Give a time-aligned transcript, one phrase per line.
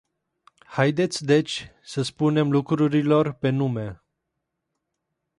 [0.65, 4.01] Haideți deci să spunem lucrurilor pe nume.